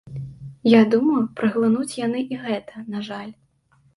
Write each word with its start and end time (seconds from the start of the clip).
Я 0.67 0.79
думаю, 0.93 1.19
праглынуць 1.41 1.97
яны 1.99 2.19
і 2.37 2.39
гэта, 2.45 2.83
на 2.95 2.99
жаль. 3.09 3.31